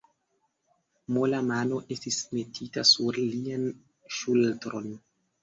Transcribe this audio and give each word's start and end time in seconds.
Mola 1.17 1.41
mano 1.49 1.81
estis 1.97 2.17
metita 2.39 2.87
sur 2.93 3.21
lian 3.27 3.69
ŝultron. 4.19 4.91